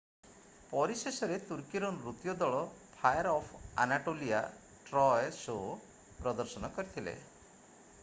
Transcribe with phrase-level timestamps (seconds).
[0.69, 2.63] ପରିଶେଷରେ ତୁର୍କୀର ନୃତ୍ୟ ଦଳ
[2.95, 4.43] Fire of Anatolia
[4.91, 5.07] Troy
[5.45, 7.19] show ପ୍ରଦର୍ଶନ କରିଥିଲେ